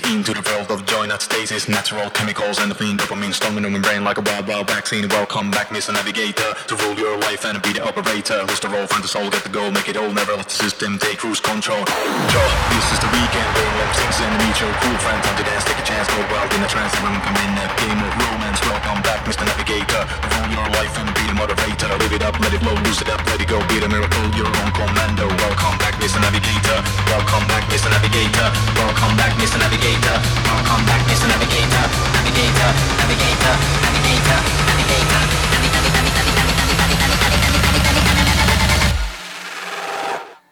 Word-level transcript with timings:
into 0.00 0.32
the 0.32 0.42
world 0.50 0.70
of 0.70 0.86
joy, 0.86 1.06
not 1.06 1.22
stasis. 1.22 1.68
Natural 1.68 2.10
chemicals 2.10 2.58
and 2.58 2.70
the 2.70 2.74
fiend 3.14 3.32
dopamine 3.32 3.34
storming 3.34 3.64
in 3.64 3.72
my 3.72 3.78
brain 3.78 4.04
like 4.04 4.18
a 4.18 4.22
wild, 4.22 4.46
wild 4.48 4.66
vaccine. 4.66 5.08
Welcome 5.08 5.50
back, 5.50 5.68
Mr. 5.68 5.92
Navigator, 5.92 6.54
to 6.66 6.74
rule 6.76 6.94
your 6.94 7.18
life 7.18 7.44
and 7.44 7.60
be 7.62 7.72
the 7.72 7.82
operator. 7.82 8.42
Lose 8.46 8.60
the 8.60 8.68
role, 8.68 8.86
find 8.86 9.02
the 9.02 9.08
soul, 9.08 9.30
get 9.30 9.42
the 9.42 9.50
goal, 9.50 9.70
make 9.70 9.88
it 9.88 9.96
all. 9.96 10.10
Never 10.10 10.34
let 10.34 10.48
the 10.48 10.54
system 10.54 10.98
take 10.98 11.18
cruise 11.18 11.40
control. 11.40 11.84
This 11.84 12.86
is 12.92 12.98
the 13.00 13.10
weekend, 13.14 13.48
bring 13.54 13.74
them 13.78 13.90
six 13.94 14.20
and 14.20 14.34
meet 14.42 14.56
your 14.60 14.72
cool 14.82 14.96
friend. 14.98 15.18
Time 15.22 15.36
to 15.36 15.44
dance, 15.44 15.64
take 15.64 15.78
a 15.78 15.86
chance, 15.86 16.06
go 16.10 16.20
wild 16.32 16.50
in 16.54 16.62
a 16.62 16.68
trance. 16.68 16.92
Everyone 16.94 17.20
come 17.22 17.38
in 17.38 17.50
a 17.54 17.66
game 17.78 18.00
of 18.02 18.12
romance. 18.18 18.60
Welcome 18.66 19.00
back, 19.02 19.20
Mr. 19.26 19.44
Navigator, 19.46 20.02
to 20.02 20.26
rule 20.34 20.50
your 20.50 20.68
life 20.74 20.94
and 20.98 21.08
be 21.14 21.22
the 21.26 21.36
moderator. 21.38 21.90
Live 22.00 22.14
it 22.14 22.22
up, 22.22 22.34
let 22.40 22.52
it 22.54 22.60
flow, 22.62 22.74
lose 22.82 23.00
it 23.02 23.10
up, 23.10 23.22
let 23.30 23.38
it 23.38 23.48
go, 23.48 23.58
be 23.70 23.78
the 23.78 23.88
miracle, 23.88 24.26
your 24.34 24.48
own 24.48 24.70
commando. 24.74 25.28
Welcome 25.28 25.76
back, 25.78 25.94
Mr. 26.02 26.18
Navigator. 26.18 26.78
Welcome 27.06 27.46
back, 27.46 27.64
Mr. 27.70 27.90
Navigator. 27.90 28.48
Welcome 28.74 29.14
back, 29.16 29.32
Mr. 29.38 29.58
Navigator. 29.60 30.16
Welcome 30.50 30.82
back, 30.88 31.02
Mr. 31.06 31.26
Navigator, 31.30 31.84
Navigator. 32.16 33.03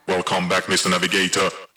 Welcome 0.08 0.48
back, 0.48 0.64
Mr. 0.64 0.90
Navigator. 0.90 1.71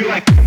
you 0.00 0.08
like 0.08 0.39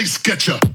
Get 0.00 0.46
ya. 0.46 0.69